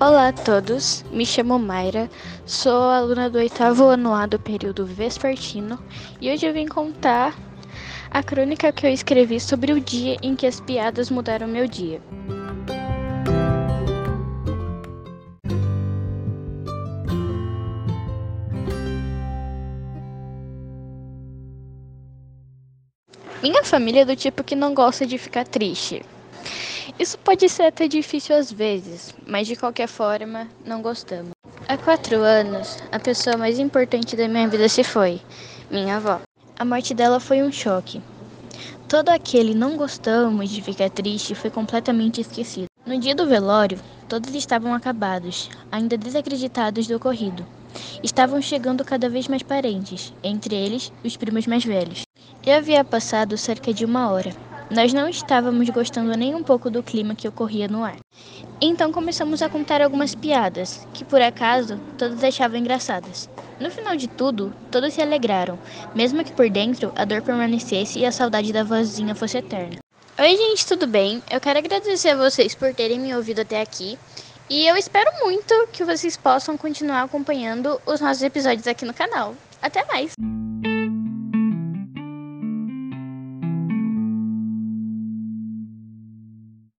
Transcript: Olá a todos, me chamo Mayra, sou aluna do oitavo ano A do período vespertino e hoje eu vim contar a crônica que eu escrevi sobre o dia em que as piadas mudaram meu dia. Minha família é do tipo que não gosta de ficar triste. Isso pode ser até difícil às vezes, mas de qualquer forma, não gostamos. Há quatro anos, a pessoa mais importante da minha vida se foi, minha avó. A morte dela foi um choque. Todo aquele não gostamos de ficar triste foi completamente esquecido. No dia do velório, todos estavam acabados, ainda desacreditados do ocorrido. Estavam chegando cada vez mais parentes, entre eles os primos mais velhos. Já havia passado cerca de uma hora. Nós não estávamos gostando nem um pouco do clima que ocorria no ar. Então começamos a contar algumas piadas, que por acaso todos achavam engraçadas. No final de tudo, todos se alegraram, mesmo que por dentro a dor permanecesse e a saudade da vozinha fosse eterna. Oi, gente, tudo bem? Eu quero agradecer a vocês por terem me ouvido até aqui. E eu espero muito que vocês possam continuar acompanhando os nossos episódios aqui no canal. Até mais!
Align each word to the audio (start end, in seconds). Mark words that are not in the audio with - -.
Olá 0.00 0.28
a 0.28 0.32
todos, 0.32 1.04
me 1.10 1.26
chamo 1.26 1.58
Mayra, 1.58 2.08
sou 2.46 2.84
aluna 2.88 3.28
do 3.28 3.38
oitavo 3.38 3.86
ano 3.86 4.14
A 4.14 4.26
do 4.26 4.38
período 4.38 4.86
vespertino 4.86 5.76
e 6.20 6.30
hoje 6.30 6.46
eu 6.46 6.52
vim 6.52 6.68
contar 6.68 7.36
a 8.08 8.22
crônica 8.22 8.70
que 8.70 8.86
eu 8.86 8.90
escrevi 8.92 9.40
sobre 9.40 9.72
o 9.72 9.80
dia 9.80 10.16
em 10.22 10.36
que 10.36 10.46
as 10.46 10.60
piadas 10.60 11.10
mudaram 11.10 11.48
meu 11.48 11.66
dia. 11.66 12.00
Minha 23.42 23.64
família 23.64 24.02
é 24.02 24.04
do 24.04 24.14
tipo 24.14 24.44
que 24.44 24.54
não 24.54 24.72
gosta 24.72 25.04
de 25.04 25.18
ficar 25.18 25.44
triste. 25.44 26.04
Isso 26.98 27.18
pode 27.18 27.48
ser 27.48 27.64
até 27.64 27.86
difícil 27.86 28.36
às 28.36 28.50
vezes, 28.50 29.14
mas 29.26 29.46
de 29.46 29.56
qualquer 29.56 29.88
forma, 29.88 30.48
não 30.64 30.82
gostamos. 30.82 31.30
Há 31.68 31.76
quatro 31.76 32.22
anos, 32.22 32.78
a 32.90 32.98
pessoa 32.98 33.36
mais 33.36 33.58
importante 33.58 34.16
da 34.16 34.26
minha 34.26 34.48
vida 34.48 34.68
se 34.68 34.82
foi, 34.82 35.20
minha 35.70 35.96
avó. 35.96 36.20
A 36.58 36.64
morte 36.64 36.94
dela 36.94 37.20
foi 37.20 37.42
um 37.42 37.52
choque. 37.52 38.00
Todo 38.88 39.10
aquele 39.10 39.54
não 39.54 39.76
gostamos 39.76 40.50
de 40.50 40.62
ficar 40.62 40.88
triste 40.88 41.34
foi 41.34 41.50
completamente 41.50 42.20
esquecido. 42.20 42.66
No 42.86 42.98
dia 42.98 43.14
do 43.14 43.26
velório, 43.26 43.78
todos 44.08 44.34
estavam 44.34 44.72
acabados, 44.72 45.50
ainda 45.70 45.96
desacreditados 45.96 46.86
do 46.86 46.96
ocorrido. 46.96 47.46
Estavam 48.02 48.40
chegando 48.40 48.84
cada 48.84 49.08
vez 49.08 49.28
mais 49.28 49.42
parentes, 49.42 50.12
entre 50.24 50.54
eles 50.54 50.90
os 51.04 51.16
primos 51.16 51.46
mais 51.46 51.64
velhos. 51.64 52.02
Já 52.42 52.56
havia 52.56 52.82
passado 52.82 53.36
cerca 53.36 53.74
de 53.74 53.84
uma 53.84 54.10
hora. 54.10 54.47
Nós 54.70 54.92
não 54.92 55.08
estávamos 55.08 55.68
gostando 55.70 56.14
nem 56.14 56.34
um 56.34 56.42
pouco 56.42 56.70
do 56.70 56.82
clima 56.82 57.14
que 57.14 57.26
ocorria 57.26 57.66
no 57.66 57.82
ar. 57.82 57.96
Então 58.60 58.92
começamos 58.92 59.40
a 59.40 59.48
contar 59.48 59.80
algumas 59.80 60.14
piadas, 60.14 60.86
que 60.92 61.04
por 61.04 61.22
acaso 61.22 61.80
todos 61.96 62.22
achavam 62.22 62.58
engraçadas. 62.58 63.30
No 63.58 63.70
final 63.70 63.96
de 63.96 64.06
tudo, 64.06 64.52
todos 64.70 64.92
se 64.92 65.00
alegraram, 65.00 65.58
mesmo 65.94 66.22
que 66.22 66.32
por 66.32 66.50
dentro 66.50 66.92
a 66.94 67.06
dor 67.06 67.22
permanecesse 67.22 67.98
e 67.98 68.04
a 68.04 68.12
saudade 68.12 68.52
da 68.52 68.62
vozinha 68.62 69.14
fosse 69.14 69.38
eterna. 69.38 69.78
Oi, 70.18 70.36
gente, 70.36 70.66
tudo 70.66 70.86
bem? 70.86 71.22
Eu 71.30 71.40
quero 71.40 71.58
agradecer 71.58 72.10
a 72.10 72.16
vocês 72.16 72.54
por 72.54 72.74
terem 72.74 72.98
me 72.98 73.14
ouvido 73.14 73.40
até 73.40 73.62
aqui. 73.62 73.98
E 74.50 74.66
eu 74.66 74.76
espero 74.76 75.10
muito 75.24 75.54
que 75.72 75.84
vocês 75.84 76.16
possam 76.16 76.58
continuar 76.58 77.02
acompanhando 77.02 77.80
os 77.86 78.00
nossos 78.00 78.22
episódios 78.22 78.66
aqui 78.66 78.84
no 78.84 78.92
canal. 78.92 79.34
Até 79.62 79.84
mais! 79.86 80.12